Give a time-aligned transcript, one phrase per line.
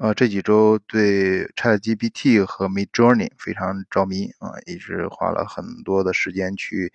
[0.00, 6.90] 呃，这几周对 ChatGPT 和 Midjourney 非常着迷啊，一直花了很多的时间去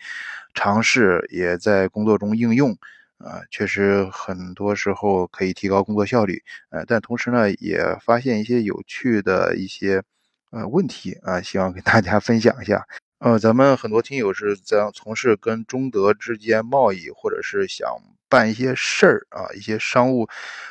[0.55, 2.76] 尝试，也在工作中应用。
[3.20, 6.41] 啊，确实很多时候可以提高工作效率。
[6.70, 10.01] 呃，但同时呢，也发现一些有趣的一些
[10.49, 12.87] 呃问题啊，希望跟大家分享一下。
[13.19, 17.88] 呃，咱们很多听友是在从事跟中德之间贸易，或者是想
[18.30, 20.27] 办一些事儿啊，一些商务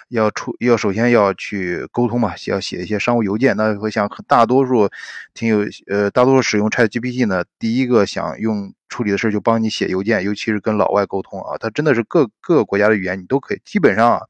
[0.08, 3.56] 要出要首先要去沟通嘛，要写一些商务邮件。
[3.56, 4.88] 那会想大多数
[5.34, 14.20] 听友呃，大多数使用 ChatGPT 呢，第一个想用处理的事就帮你写邮件，尤其是跟老外沟通啊，它真的是各各个国家的语言你都可以，基本上啊，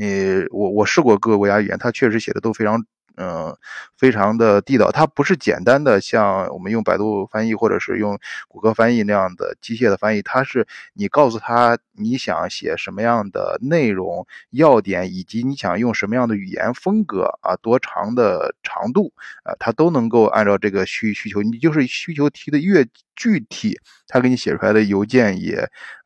[0.00, 2.84] 呃，我我试过各个国家语言，它确实写的都非常。
[3.16, 3.56] 嗯，
[3.98, 8.18] 非常的地道，它不是简单的像我们用百度翻译或者是用
[8.48, 25.56] 谷歌翻译那样的机械的翻译，它是你告诉他你想写什么样的内容要点，以及你想用什么样的语言风格啊，多长的长度啊，它都能够按照这个需需求，你就是需求提的越具体，它给你写出来的邮件也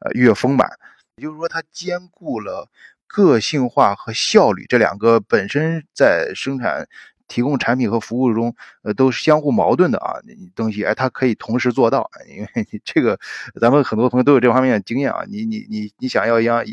[0.01, 0.69] 呃越丰满，
[1.17, 2.69] 也就是说它兼顾了。
[3.15, 6.89] 个性化和效率这两个本身在生产、
[7.29, 10.19] 提供产品和服务中，呃，都是相互矛盾的啊。
[10.27, 13.17] 你东西，哎，它可以同时做到，因为你这个，
[13.61, 15.23] 咱们很多朋友都有这方面的经验啊。
[15.29, 16.65] 你、你、你、你想要让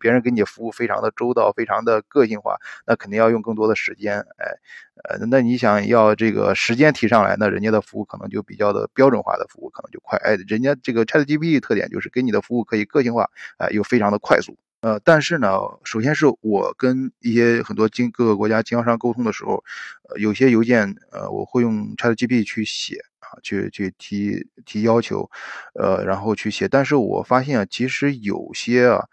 [0.00, 4.20] 别人给你服务非常的周到、非常的个性化，那肯定要用更多的时间。
[4.38, 10.16] 哎，呃，那你想要这个时间提上来，那人家的服务可能就比较的标准化的服务可能就快。
[10.20, 14.56] 哎，人家这个 ChatGPT 特点就是给你的服务可以个性化，哎，又非常的快速。
[14.80, 19.64] 呃，但是呢，首先是我跟一些很多经各个国家经销商沟通的时候，
[20.08, 25.28] 呃，有些邮件，呃，我会用 ChatGPT 去写啊，去去提提要求，
[25.74, 26.68] 呃，然后去写。
[26.68, 29.04] 但是我发现啊，其实有些啊，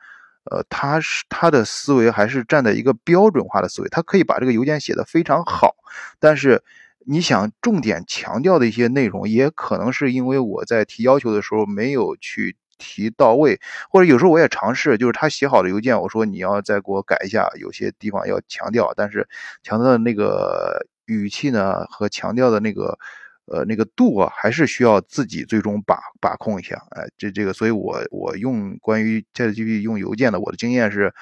[0.51, 5.75] 呃，他是他的思维还是站在一个标准化的思维，他可以把这个邮件写得非常好，
[6.19, 6.63] 但是
[7.07, 12.55] 你想重点强调的一些内容，也可能是因为我在提要求的时候没有去。
[12.77, 13.59] 提到位，
[13.89, 19.27] 或者有时候我也尝试，就是他写好的邮件，我说你要再给我改一下，有些地方要强调，但是
[19.63, 22.97] 强调的那个语气呢和强调的那个
[23.45, 26.75] 呃那个度啊，还是需要自己最终把把控一下。
[26.91, 31.13] 哎，这这个，所以我我用关于 ChatGPT 用邮件的，我的经验是，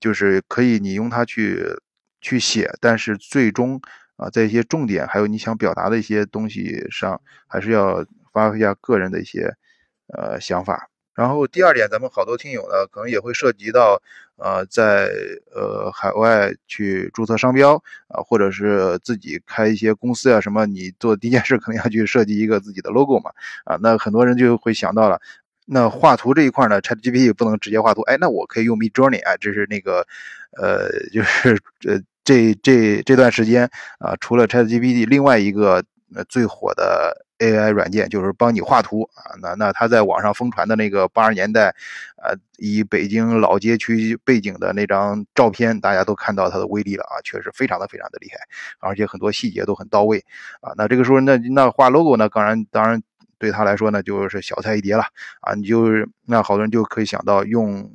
[0.00, 1.64] 就是可以你用它去
[2.20, 3.80] 去写，但是最终
[4.16, 9.54] 啊，在一些重点还有你想表达的一些东西上，还是要发挥一下个人的一些。
[10.12, 10.88] 呃，想法。
[11.14, 14.00] 然后第二点，咱们好多听友呢，可能也会涉及到，
[14.36, 15.10] 呃，在
[15.54, 17.74] 呃海外去注册商标
[18.08, 23.32] 啊，或者是自己开一些公司啊，什么，你做第一件事可能要去设计一个自己的 logo 嘛，
[23.64, 25.20] 啊，那很多人就会想到了，
[25.66, 30.06] 那画图这一块呢，ChatGPT 不能直接画图，哎，那我可以用 Midjourney 啊，这是那个，
[30.56, 33.68] 呃，就是 呃这这这段时间
[33.98, 35.84] 啊，除了 ChatGPT，另外一个
[36.14, 37.26] 呃最火的。
[37.40, 41.74] AI 软件就是帮你画图啊，那那他在网上疯传的那个八十年代，
[42.22, 48.36] 呃，以北京老街区背景的那张照片，大家都看到它的威力了啊，确实非常的非常的厉害，
[48.78, 50.22] 而且很多细节都很到位
[50.60, 50.72] 啊。
[50.76, 53.02] 那这个时候，那那画 logo 呢，当然当然
[53.38, 55.04] 对他来说呢，就是小菜一碟了
[55.40, 55.54] 啊。
[55.54, 57.90] 你就是那好多人就可以想到用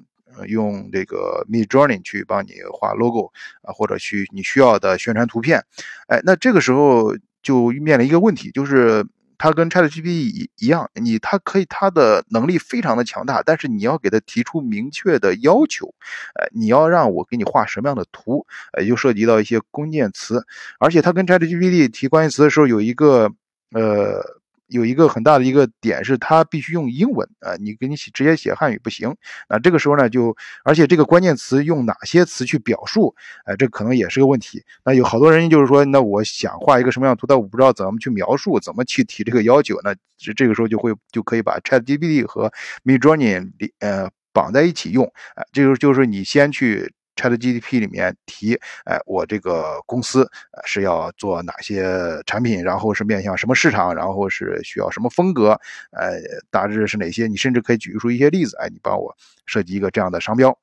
[0.47, 3.31] 用这个 Midjourney 去帮你画 logo
[3.61, 5.63] 啊，或者去你需要的宣传图片，
[6.07, 9.05] 哎，那这个时候就面临一个问题，就是。
[9.37, 15.93] 它跟 ChatGPT 一一样，你它可以，它的能力非常的强大，但是你要给它提出明确的要求，
[16.35, 20.45] 呃，你要让我给你画什么样的图，呃，又涉及到一些关键词，
[20.79, 23.31] 而且它跟 ChatGPT 提关键词的时候有一个，
[23.71, 24.41] 呃。
[24.67, 29.15] 有一个很大的一个点是，它必须用英文啊，你给你写直接写汉语不行。
[29.47, 33.13] 那这个时候呢，就而且这个关键词用哪些词去表述，
[33.45, 34.63] 哎，这可能也是个问题。
[34.83, 39.79] 那有好多人就是说，那我想画一个什么样的图，但我不知道怎么去描述，怎么去提这个要求。
[39.83, 42.51] 那这这个时候就会就可以把 ChatGPT 和
[42.83, 45.05] Midjourney 呃绑在一起用，
[45.35, 46.91] 哎，这个就是你先去。
[47.15, 50.29] ChatGPT 里面提，哎，我这个公司
[50.65, 55.59] 是要做哪些产品，然后是面向什么市场，然后是需要什么风格，
[55.91, 56.19] 呃，
[56.49, 57.27] 大致是哪些？
[57.27, 60.57] 你甚至可以举出一些例子，哎，你帮我设计一个这样的商标，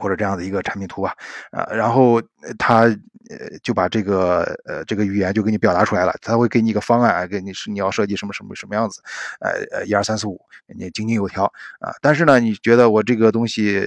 [0.00, 1.14] 或者这样的一个产品图吧，
[1.52, 2.20] 啊，然后
[2.58, 2.88] 他。
[3.28, 9.00] 呃，就把这个呃这个语言就给你表达出来了，他会给你一个方案，给你是你要设计什么什么什么样子，
[9.40, 11.44] 呃呃一二三四五，你井井有条
[11.78, 11.94] 啊。
[12.02, 13.80] 但是呢，你觉得我这个东西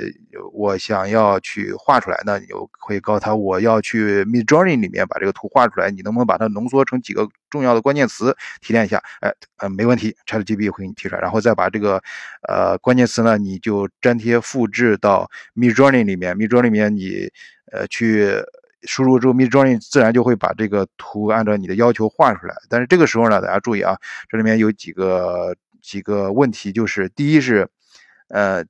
[0.53, 9.03] 我想要去画出来，那你就会告诉他我要去 Midjourney 里面把这个图画出来，你能不能把它浓缩成几个重要的关键词提炼一下？
[9.19, 12.01] 哎呃没问题，ChatGPT 会给你提出来，然后再把这个
[12.47, 17.29] 呃关键词呢，你就粘贴复制到 Mid Journey 里面，Midjourney 里面你
[17.71, 18.41] 呃去。
[18.85, 22.53] 输入之后，Midron 自然就会把这个图按照你的要求画出来。
[22.67, 23.95] 但是这个时候呢，大家注意啊，
[24.27, 27.65] 这里面有几个几个问题，就是第一是，
[28.27, 28.61] 呃，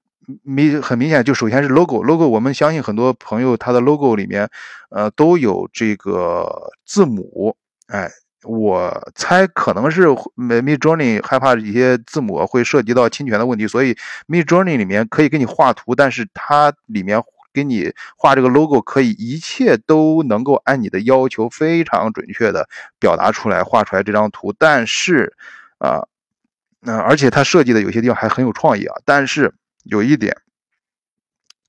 [0.43, 4.47] 明很明显就首先是 logo，logo 我们相信很多朋友他的 logo 里面，
[4.91, 7.57] 呃，都有这个字母，
[7.87, 8.07] 哎。
[8.43, 13.95] 我猜可能是 Midjourney 害怕一些字母会涉及到侵权的问题，所以
[14.27, 17.21] Midjourney 里面可以给你画图，但是它里面
[17.53, 22.67] 给你画这个 logo 可以一切都能够按你的要求非常准确的
[22.99, 24.53] 表达出来，画出来这张图。
[24.57, 25.33] 但是
[25.77, 26.01] 啊，
[26.81, 29.53] 那而且它设计的有些地方还很有创意啊，但是
[29.83, 30.35] 有一点。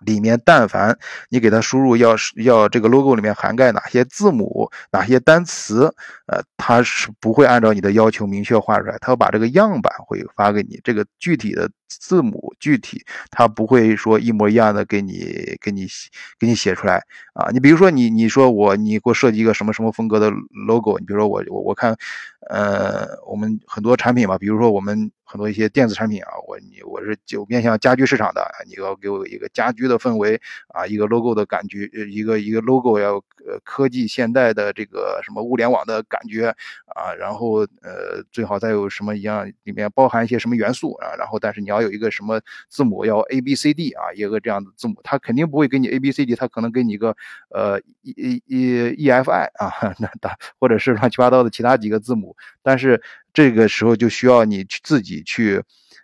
[0.06, 0.96] 里面但凡
[1.28, 5.92] 你给它输入要是要这个 logo 里面涵盖哪些字母、哪些单词，
[6.26, 15.86] 呃，它是不会按照你的要求明确画出来，它要把这个样板会发给你，这个具体的字母具体它不会说一模一样的给你给你
[16.38, 17.02] 给你写出来
[17.34, 17.50] 啊。
[17.50, 20.30] 你比如说你你说我你给我设计一个什么什么风格的
[20.66, 21.96] logo，你比如说我我我看，
[22.50, 25.10] 呃，我们很多产品嘛，比如说我们。
[25.26, 36.54] 很多一些电子产品啊，我你我是就面向家居市场的，你要给我一个家居的氛围啊，一个 logo 的感觉，一个一个 logo 要呃科技现代的这个什么物联网的感觉
[36.94, 42.38] 啊，然后呃最好再有什么一样里面包含一些什么元素啊，然后但是你要有一个什么
[42.68, 47.16] 字母要 A B C D 啊，一个这样的字母，它肯定不会给你 A B C D，它可能给你一个
[47.50, 53.00] 呃 E E E F I 啊， 那打或者是乱七八糟的其他几个字母，但是。
[53.34, 55.60] 这个时候就需要你去自己去，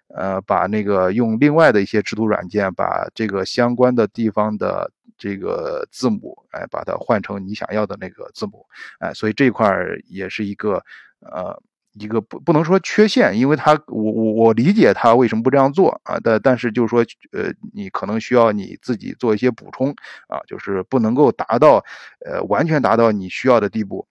[0.08, 8.66] 呃，把那个用另外的一些制图软件，把这个相关的地方的这个字母，哎，把它换成你想要的那个字母，
[8.98, 10.84] 哎，所以这块儿也是一个，
[11.20, 11.56] 呃，
[11.94, 19.90] 一个不不能说缺陷，因为他我我我理解他为什么不这样做啊，但但是就是说，呃，你可能需要你自己做一些补充
[20.28, 21.84] 啊，就是不能够达到，
[22.24, 24.06] 呃，完全达到你需要的地步。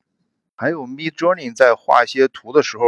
[0.55, 2.83] 还有 Mid Journey 在画一些图的时候，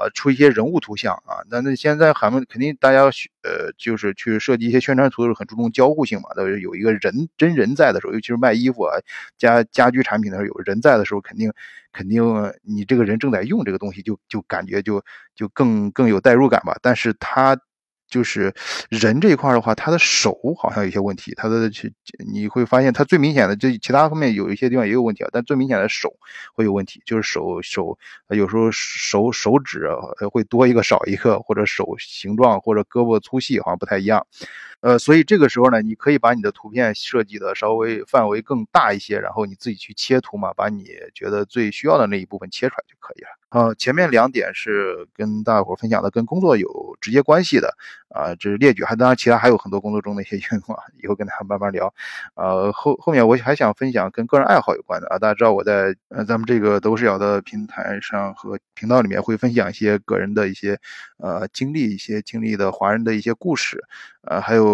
[0.00, 1.44] 呃，出一些人物图像啊。
[1.50, 3.04] 那那现在咱们肯定大家
[3.42, 6.30] 呃，就是去设计一些宣传图的时候，很注重交互性嘛。
[6.34, 8.96] 都有一个人真人在的时候，尤其是卖衣服啊、
[9.38, 11.52] 家家居产品的时候，有人在的时候，肯定
[11.92, 12.22] 肯定
[12.62, 15.02] 你这个人正在用这个东西，就就感觉就
[15.36, 16.76] 就更更有代入感吧。
[16.82, 17.58] 但是他。
[18.10, 18.52] 就是
[18.90, 21.92] 人这一块的话，他的手好像有些问题，他的去
[22.30, 26.12] 你会发现他最明显的，就其他方面有一些地方也有问题啊，但最明显的手
[26.54, 27.96] 会有问题，就是手手
[28.28, 29.88] 有时候手手指
[30.30, 34.26] 会多一个少一个，或者手形状或者胳膊粗细好像不太一样。
[34.80, 43.28] 呃，所以这个时候呢，你可以把你的图片设计的稍微范围更大一些，然后你自己去切图嘛，把你觉得最需要的那一部分切出来就可以了。
[43.50, 47.74] 啊，前面两点是跟大伙分享的，跟工作有直接关系的
[48.08, 51.92] 啊，这是列举，还当然其他还有很多工作中的一些应用啊，以后跟大家慢慢聊。
[52.36, 60.78] 呃，后后面我还想分享跟个人爱好有关的啊，大家知道我在呃咱们这个都是有的平台上和频道里面会分享一些个人的一些
[61.18, 63.82] 呃经历，一些经历的华人的一些故事，
[64.22, 64.69] 呃，还有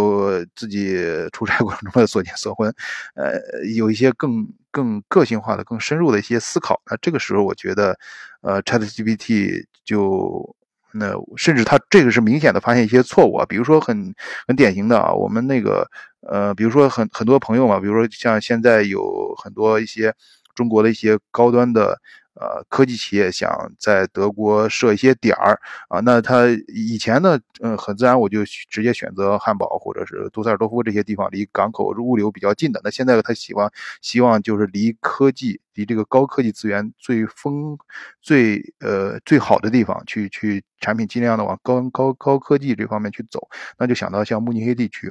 [0.55, 0.97] 自己
[1.33, 2.75] 出差过程中的所见所闻，
[3.15, 3.41] 呃，
[3.75, 4.47] 有一些更。
[4.77, 7.99] 更个性化的、更深入的一些思考，那这个时候我觉得，
[8.43, 10.55] 呃，ChatGPT 就
[10.93, 14.15] 那甚至它这个是明显的发现一些错误啊，比如说很
[14.47, 15.89] 很典型的啊，我们那个
[16.21, 20.15] 呃，比如说很很多朋友嘛，比如说像现在有很多一些
[20.55, 21.99] 中国的一些高端的。
[22.39, 32.81] 呃，科技企业想在德国设一些点儿啊，那他以前呢，嗯，很自然我就直接选择汉堡或者是杜塞尔多夫这些地方，离港口物流比较近的。
[32.85, 37.77] 那现在他希望希望就是离科技、离这个高科技资源最丰、
[38.21, 43.41] 最呃最好的地方去去，产品尽量的往高高高科技这方面去走，
[43.79, 45.11] 那就想到像慕尼黑地区。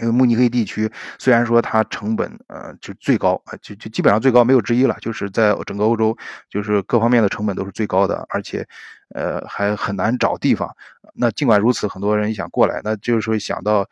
[0.00, 6.16] 因为慕尼黑地区虽然说它成本呃就最高啊，就就基本上最高没有之一了，就是在整个欧洲，
[6.50, 8.66] 就是各方面的成本都是最高的，而且
[9.14, 10.68] 呃还很难找地方。
[11.14, 13.88] 那尽管如此，很多人想过来，那就是说想到，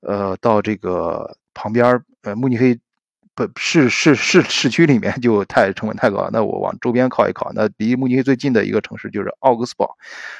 [0.00, 2.78] 呃，到这个旁边呃慕尼黑。
[3.46, 9.96] 不市市市市区里面就太成本太高了，那我往周边靠一靠，那离慕尼黑最近的一个城市就是奥格斯堡，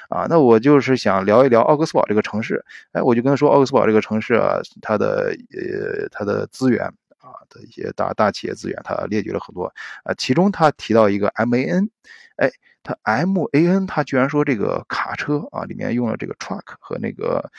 [0.09, 6.85] 啊，那我就是想聊一聊奥格斯堡这个城市，哎，我就跟他说奥格斯堡这个城市啊，它的呃它的资源
[7.19, 9.73] 啊的一些大大企业资源，他列举了很多。
[10.03, 11.89] 啊，其中他提到一个 MAN，
[12.37, 12.51] 哎，
[12.83, 17.51] 它 MAN 它居然说这个卡车啊里面用了这个 truck 和那个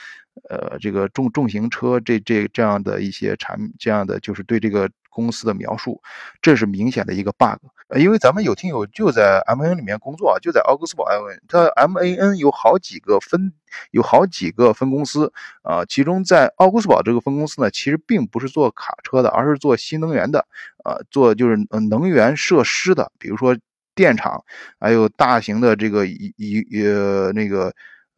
[0.48, 6.00] 呃这个重重型车这这这样的一些产这样的就是对这个公司的描述，
[6.40, 7.58] 这是明显的一个 bug。
[7.88, 13.52] 呃，因为咱们有听友就在 MAN 里面工作啊，就在奥格斯堡 MAN，它 MAN 有好几个分
[13.90, 20.46] 有好几个分公司啊，其中在奥格斯堡这个分公司呢，其实并不是做卡车的，而是做新能源的，
[20.84, 21.56] 呃，做就是
[21.88, 23.56] 能源设施的，比如说。
[24.00, 24.42] 电厂，
[24.78, 27.70] 还有大型的这个一一呃那个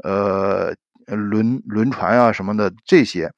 [0.05, 0.73] 呃
[1.07, 3.29] 轮轮船啊什么的这些，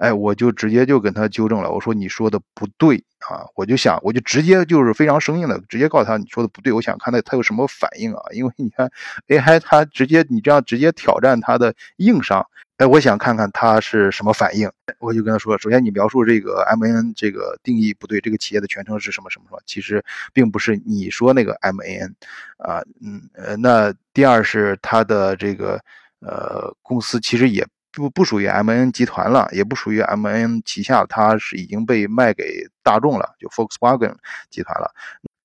[0.00, 2.96] 哎，我就直接就跟他纠正了，我说你说的不对
[3.28, 8.90] 啊，我就想我就直接就是非常生硬的直接告诉他你说的不对，我想看他他有什么反应啊，因为你看
[9.28, 12.44] AI 他直接你这样直接挑战他的硬伤。
[12.78, 14.66] 哎，我想看看他是什么反应。
[15.00, 19.60] 我就跟他说，首先你描述这个 MAN 这个定义不对，这个企业的全称是什么什么什么？
[19.66, 20.02] 其实
[20.32, 22.14] 并不是你说那个 MAN，
[22.56, 25.78] 啊，嗯，呃，那第二是他的这个
[26.20, 34.14] 呃公司其实也不不属于 M N 集团了，也不属于 M N 旗下，它是已经被卖给大众了，就 Folkswagen
[34.48, 34.90] 集团了。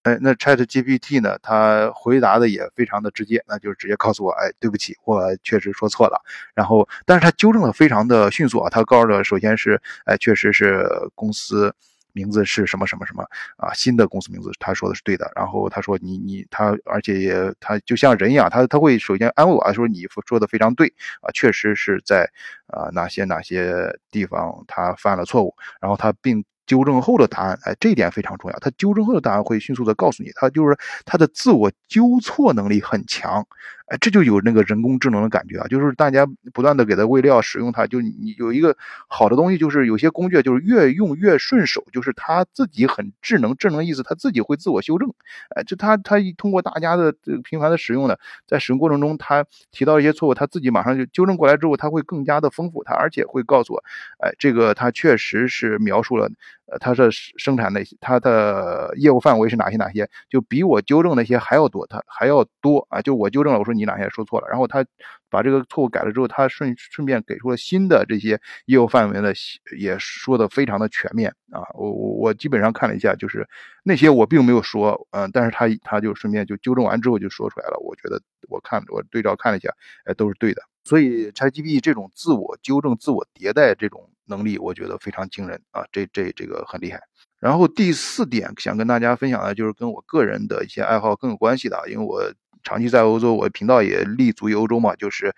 [0.03, 1.35] 哎，那 Chat GPT 呢？
[1.41, 6.21] 它回答的也非常的直接，那就是直接告诉我，哎，对不起，我确实说错了。
[6.53, 11.73] 然后，但是他纠正的非常的迅速啊，他告诉的，首先是，哎，确实是公司
[12.15, 13.24] 名字是什么什么什么
[13.57, 15.31] 啊，新的公司名字，他说的是对的。
[15.36, 20.88] 然后他说，你你他，而且也他就像人一样，他他会首先安慰我，说你说的非常对
[21.22, 22.27] 啊，确实是在
[22.67, 26.43] 啊哪些哪些地方他犯了错误，然后他并。
[26.67, 28.57] 纠正后的答案，哎，这一点非常重要。
[28.57, 33.45] 他纠正后的答案会迅速的告诉你，他就是他的自我纠错能力很强。
[33.87, 38.75] 哎，这就有那个人工智能的感觉啊，就是大家不断的给它喂料，使用它，就你有一个
[39.07, 45.13] 好的东西，就是有些工具就是越用越顺手，就是它自己很智能，智能意思它自己会自我修正。
[45.55, 53.83] 哎，就它它通过大家的这个频繁的使用呢，在使用过程中，它提到一些错误，它自己马上就纠正过来之后，它会更加的丰富，它而且会告诉我，
[54.17, 56.27] 哎，这个它确实是描述了，
[56.65, 63.75] 呃，它的生产的它的业务范围是哪些哪些，就比我纠正那些还要多，它还要多啊，就我纠正了，我说。
[63.75, 64.48] 你哪些说错了？
[64.48, 64.86] 然后他
[65.29, 69.34] 把这个错误改了之后，他顺顺便给出了新的这些业务范围的，
[69.77, 71.62] 也说的非常的全面啊。
[71.74, 73.48] 我我我基本上看了一下，就是
[73.84, 77.77] 那些我并没有说，嗯，但是他他就顺便就纠正完之后就说出来了。
[77.79, 79.70] 我觉得我看我对照看了一下，
[80.05, 80.62] 哎，都是对的。
[80.84, 87.01] 所以 ChatGPT 这种自我纠正、自我迭代这种能力，我觉得非常惊人啊，这这这个很厉害。
[87.39, 92.24] 然后第四点想跟大家分享的，就是跟我个人的一些爱好更有关系的，因为我。
[92.65, 95.34] 长期在欧洲，我频道也立足于欧洲嘛，就是，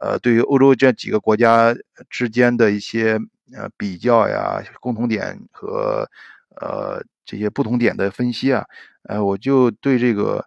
[0.00, 1.74] 呃，对于欧洲这几个国家
[2.10, 3.18] 之间的一些
[3.54, 6.06] 呃比较呀、共同点和
[6.60, 8.64] 呃这些不同点的分析啊，
[9.04, 10.44] 呃，我就对这个，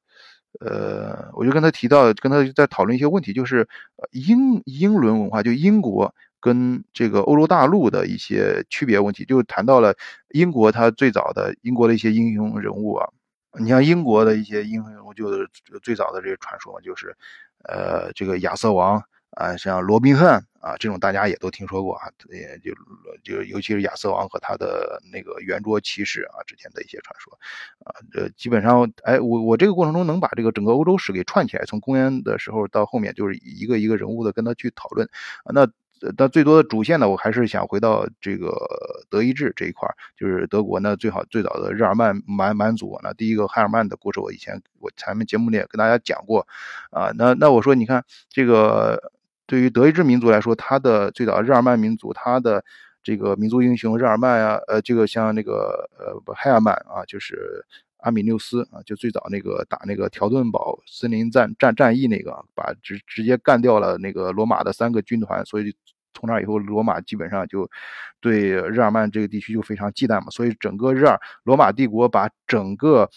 [0.59, 3.67] 呃，我就跟他提到，跟他在讨论一些问题，就是
[4.11, 9.95] 英英伦文化，就英国跟这个欧洲大陆的一些区别问题，就谈到了
[10.29, 13.09] 英国它最早的英国的一些英雄人物啊。
[13.57, 15.49] 你像英国的一些英雄，就是
[15.81, 17.15] 最早的这个传说，就是，
[17.63, 19.01] 呃，这个亚瑟王
[19.31, 22.71] 啊，像罗宾汉啊，这种大家也都听说过啊，也就
[23.23, 27.33] 就尤其是亚瑟王和他的那个圆桌骑士啊之间的一些传说，
[27.85, 35.07] 啊，这基本上，哎，我我这个过程中能把这个整个欧洲史给串起来，从公元的时候到后面，就是一个一个人物的跟他去讨论，
[35.43, 35.67] 啊，那。
[36.17, 38.51] 但最多的主线呢，我还是想回到这个
[39.09, 42.99] 德意志这一块就是德国呢最好最早的日耳曼蛮蛮族。
[43.03, 46.47] 那第一个海尔曼的故事，我以前我咱们节目里也跟大家讲过，
[46.91, 49.11] 啊，那那我说你看这个
[49.45, 52.63] 对于德意志民族来说，他的最早日耳曼民族，他的
[53.03, 57.65] 这个民族英雄日耳曼啊，呃，这个像那个呃海尔曼啊，就是。
[58.01, 65.75] 阿米纽斯啊，就最早那个打那个条顿堡森林战战战役那个，把直直接干掉了那个罗马的三个军团，所以
[66.19, 67.69] 从那以后，罗马基本上就
[68.19, 70.27] 对日耳曼这个地区就非常忌惮嘛。
[70.31, 73.09] 所以整个日耳罗马帝国把整个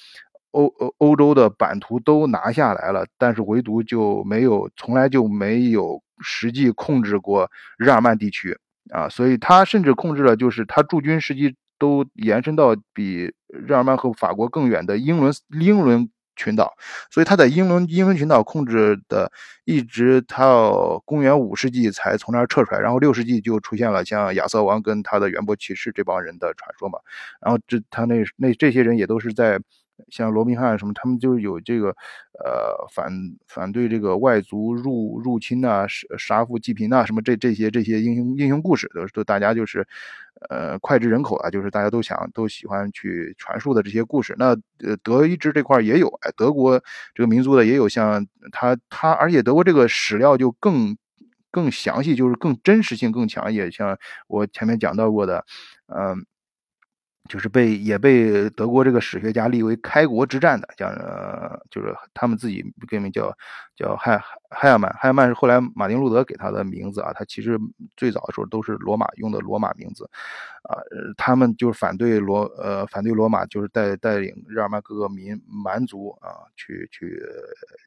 [0.52, 8.56] 欧欧欧洲的版图都拿下来了，但是唯独就没有从来就没有实际控制过日耳曼地区
[8.90, 9.08] 啊。
[9.08, 11.56] 所以他甚至控制了，就是他驻军实际。
[11.78, 16.72] 都延伸到比日耳曼和法国更远的英伦英伦群岛，
[17.10, 19.30] 所以他在英伦英伦群岛控制的，
[19.64, 26.98] 一直到公元五世纪才从那儿撤出来，然后六世纪就出现了像亚瑟王跟他的元博骑士这帮人的传说嘛，
[27.40, 29.60] 然后这他那那这些人也都是在。
[30.08, 31.88] 像罗宾汉什么，他们就有这个，
[32.44, 33.10] 呃，反
[33.46, 39.86] 反对这个外族入入侵呐，杀杀富济贫呐，什么这这些这些英雄英雄故事，都都大家就是，
[40.50, 44.34] 呃脍炙人口啊，就是大家都想都喜欢去传述的这些故事。
[44.38, 46.78] 那呃德意志这块也有，哎，德国
[47.14, 50.96] 这个民族的也有，像他他，而且德国这个史料就更
[51.50, 53.96] 更详细，就是更真实性更强，也像
[54.28, 55.44] 我前面讲到过的，
[55.88, 56.26] 嗯。
[57.28, 63.32] 就是被也被德国这个史学家立为开国之战的，叫呃，就是他们自己更名叫
[63.76, 67.58] 叫海海尔曼，海尔曼是后来马丁路德给他的名字啊，他其实
[67.96, 70.04] 最早的时候都是罗马用的罗马名字，
[70.64, 70.76] 啊，
[71.16, 77.22] 他们就是反对罗呃反对罗马，就是带带领日耳曼各个民蛮族啊去去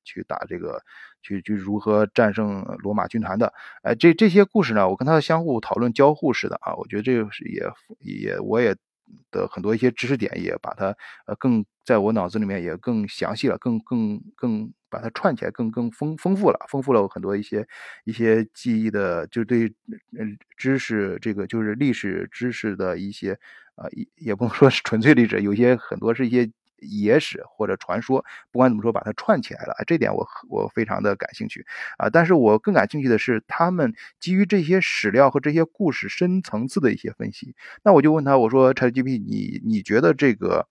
[0.06, 0.82] 去打这个
[1.22, 8.75] 去去如何战胜罗马军团的，哎，这这些故事呢，我跟他相互讨论交互式的啊，我觉得这个是也也我也。
[9.31, 10.95] 的很多一些知识点也把它
[11.27, 17.67] 呃更在我脑子里面也更详细了，更更更把它串起来，更更丰丰富了，丰富了很多一些
[18.05, 19.67] 一些记忆的，就对
[20.17, 23.33] 嗯知识这个就是历史知识的一些
[23.75, 26.51] 啊也也不能说是纯粹历史，有些很多是一些。
[26.79, 31.65] 野史或者传说，不管怎么说，把它串起来了，这点我我非常的感兴趣
[31.98, 32.10] 啊！
[32.10, 37.55] 但是我更感兴趣的是，他们基于这些史料和这些故事深层次的一些分析。
[37.84, 40.67] 那我就问他，我说：“ChatGPT，你你觉得这个，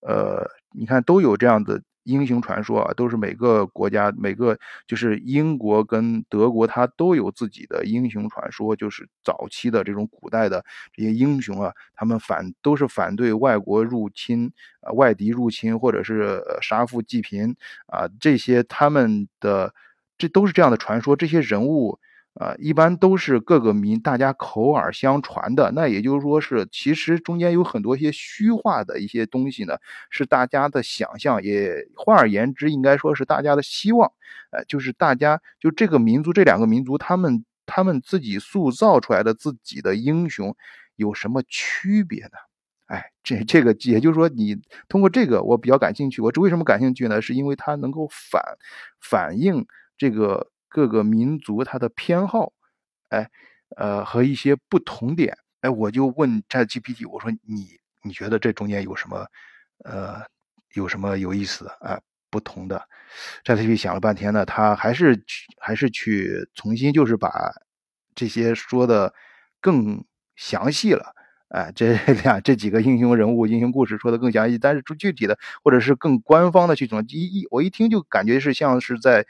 [0.00, 8.74] 呃，你看都有这样的。”英雄传说啊，都是每个国家每个就是英国跟德国，它都有自己的英雄传说。
[8.74, 17.54] 就是早期的这种古代的这些英雄啊，他们反都是反对外国入侵啊，外敌入侵或者是杀富济贫
[17.86, 19.74] 啊，这些他们的
[20.16, 21.14] 这都是这样的传说。
[21.14, 21.98] 这些人物。
[22.38, 29.78] 啊，一般都是各个民大家口耳相传的，那也就是说是，其实中间有很多一些虚化的一些东西呢，
[30.10, 34.12] 是大家的想象，也换而言之，应该说是大家的希望。
[34.50, 40.54] 呃，就是大家就这个民族，这两个民族，他们他们自己塑造出来的自己的英雄
[40.96, 42.32] 有什么区别呢？
[42.88, 46.20] 哎，这这个也就是说，你通过这个，我比较感兴趣。
[46.20, 47.22] 我这为什么感兴趣呢？
[47.22, 48.42] 是因为它能够反
[49.00, 49.66] 反映
[49.96, 50.50] 这个。
[50.76, 52.52] 各个民族它的偏好，
[53.08, 53.30] 哎，
[53.78, 59.26] 呃，和一些不同点，哎，我就问 ChatGPT，我说你你觉得这中间有什么，
[59.86, 60.20] 呃，
[60.74, 61.98] 有什么有意思的啊？
[62.28, 62.86] 不同的
[63.42, 67.30] ，ChatGPT 想了半天呢，他还是去还是去重新就是把
[68.14, 69.14] 这些说的
[69.62, 70.04] 更
[70.36, 71.14] 详细了，
[71.48, 79.24] 哎，这 两这几个英雄人物、英雄故事说的更详细，但是具体的或者是更官方的去总一一我一听就感觉是像是在，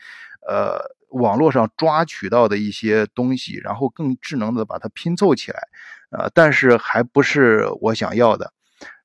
[0.44, 0.95] 呃。
[1.10, 5.68] 网络上抓取到的一些东西，然后更智能的把它拼凑起来，
[6.10, 8.52] 呃，但是还不是我想要的。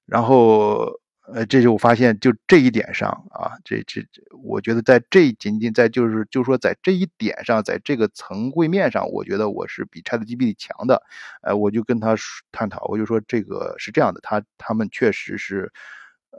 [0.06, 0.92] 然后，
[1.34, 11.02] 呃，这就我发现，就这一点上啊，这这这，我觉得在这仅仅在就是就是说在这一点上，在这个层位面上，我觉得我是比 ChatGPT 强的。
[11.44, 12.16] 呃，我就跟他
[12.52, 15.72] 探讨，我就说这个是这样的，他他们确实是。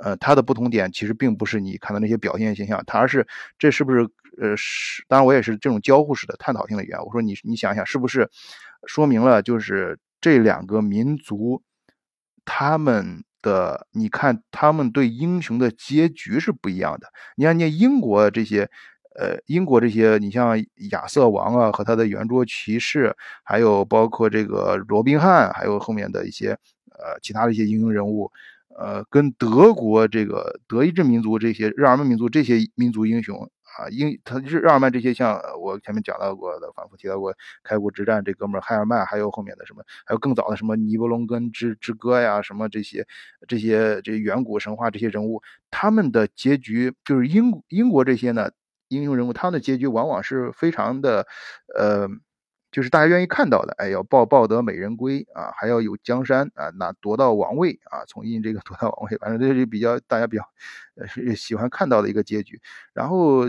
[0.01, 3.27] 呃，它的不同点其实并不是你看到那些表现现象，它而是
[3.59, 4.09] 这是不是
[4.41, 5.05] 呃是？
[5.07, 6.99] 当然我也是这种交互式的探讨性的语言。
[7.05, 8.29] 我说你你想想，是不是
[8.87, 11.63] 说明了就是这两个民族
[12.45, 13.87] 他们的？
[13.93, 17.09] 你看他们对英雄的结局是不一样的。
[17.37, 18.69] 你看，你看英国这些
[19.15, 20.59] 呃英国这些，你像
[20.91, 26.51] 亚瑟王啊和他的圆桌骑士，还有包括这个罗宾汉，还有后面的一些
[26.91, 28.33] 呃其他的一些英雄人物。
[28.79, 33.37] 呃，跟德国这个德意志民族这些日耳曼民族这些民族英雄
[33.79, 43.07] 啊，英他日日耳曼这些像我前面讲到过的，反复提到过开国之战这哥们儿海尔曼，还有后面的什么，还有更早的什么尼伯龙根之之歌呀，什么这些
[43.49, 48.51] 这些这远古神话这些人物，他们的结局就是英英国这些呢
[48.89, 51.27] 英雄人物，他们的结局往往是非常的
[51.79, 52.09] 呃。
[52.73, 60.43] 就是大家愿意看到的，哎，要抱抱得美人归啊，还要有江山啊，拿夺到王位啊，从印这个夺到王位，反正这是比较大家比较
[60.97, 62.61] 呃是喜欢看到的一个结局。
[62.95, 63.43] 然后，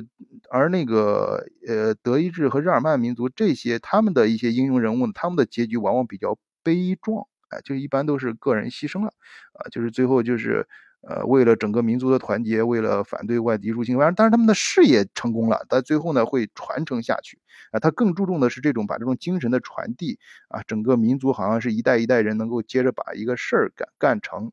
[0.49, 9.13] 而那个呃德意志和日耳曼民族这些他们的一些英雄人物，他们的结局往往比较悲壮，哎，就一般都是个人牺牲了
[9.53, 10.67] 啊，就是最后就是。
[11.08, 17.39] 呃，为了整个民族的团结，为了反对外敌入侵，当然，但是他们的事业成功了，但最后呢会传承下去
[17.72, 17.80] 啊。
[17.80, 20.18] 他更注重的是这种把这种精神的传递
[20.50, 24.52] 啊，整个民族好像是一代一代人能够接着把一个事儿干干成。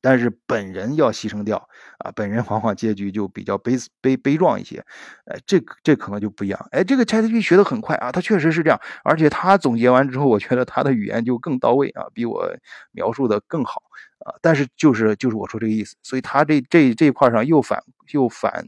[0.00, 1.56] 但是本人要牺牲掉
[1.98, 4.84] 啊，本人往往结局就比较悲悲悲壮一些，
[5.26, 6.68] 呃，这这可能就不一样。
[6.70, 12.48] 哎，这个 ChatGPT 学得很快啊，他确实是这样，而且他总结完之后，我觉得他的语言就更到位啊，比我
[12.92, 13.82] 描述的更好
[14.20, 14.34] 啊。
[14.40, 17.82] 但是就是就是我说这个意思，所以他这这这一块上又反
[18.12, 18.64] 又反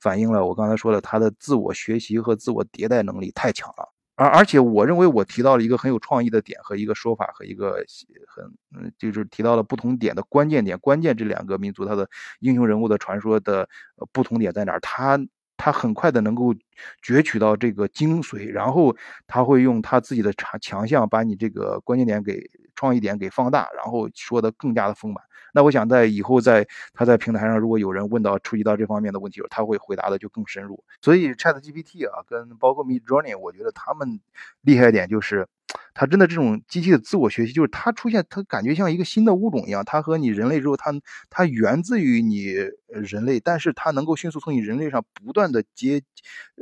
[0.00, 3.95] 反映了我刚才说的他的自我学习和自我迭代能力太强了。
[4.16, 7.84] 而而且我认为我提到了一个很有创意的点和一个说法和一个
[8.26, 8.44] 很
[8.76, 10.78] 嗯，就是提到了不同点的关键点。
[10.78, 12.08] 关键这两个民族它的
[12.40, 13.68] 英雄人物的传说的
[14.12, 14.80] 不同点在哪儿？
[14.80, 15.18] 他
[15.58, 16.54] 他很快的能够
[17.02, 18.94] 攫取到这个精髓，然后
[19.26, 22.42] 他会用他自己的强强项把你这个关键点给
[22.76, 25.24] 创意点给放大，然后说的更加的丰满。
[25.52, 30.84] 那我想在以后在他在平台上，如果有人问到触及到这方面的问题，他会回答的就更深入。
[31.00, 34.20] 所以 Chat GPT 啊，跟包括 Mid Journey，我觉得他们
[34.60, 35.48] 厉害一点就是，
[35.94, 39.82] 它真的这种机器的自我学习，就是它出现，它感觉像一个新的物种一样。
[39.82, 40.92] 它和你人类之后，它
[41.30, 42.52] 它源自于你
[42.88, 46.02] 人类，但是它能够迅速从你人类上不断的接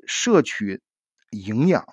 [0.07, 0.81] 摄取
[1.31, 1.85] 营养。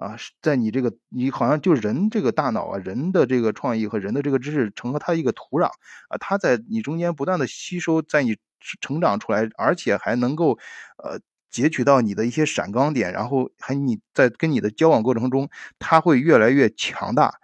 [0.00, 5.66] 啊，在你这个，你好像就人这个大脑啊，人的这个创意和人的这个知识成了它一个土壤
[6.08, 8.34] 啊，它在你中间不断的吸收，在你
[8.80, 10.58] 成长出来，而且还能够
[11.04, 17.34] 呃截取到你的一些闪光点，然后还你在跟你的交往过程中，它会越来越强大，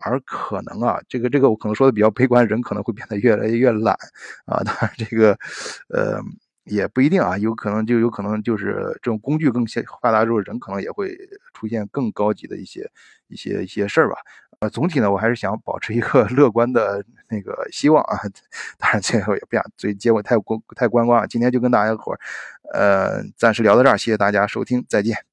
[0.00, 3.96] 而可能啊，这个这个我可能说的比较悲观，人可能会变得越来越懒
[4.44, 5.32] 啊，当然这个
[5.88, 6.20] 呃。
[6.64, 11.16] 也不一定啊，有可能就有可能就是这种工具更先发达之后，人可能也会
[11.52, 12.90] 出现更高级的一些
[13.28, 14.16] 一些一些事儿吧。
[14.60, 18.16] 呃，总体呢，我还是想保持一个 乐观的那个希望啊。
[18.78, 21.26] 当然，最后也不想最结果太过太观光。
[21.28, 22.18] 今天就跟大家伙儿，
[22.72, 25.31] 呃，暂时聊到这儿，谢谢大家收听，再见。